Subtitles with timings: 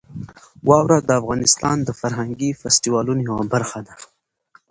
[0.67, 3.95] واوره د افغانستان د فرهنګي فستیوالونو یوه برخه ده.